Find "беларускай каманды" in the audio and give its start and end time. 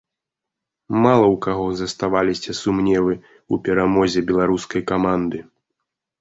4.33-5.37